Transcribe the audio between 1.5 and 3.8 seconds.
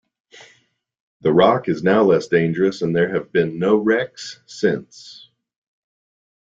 is now less dangerous and there have been no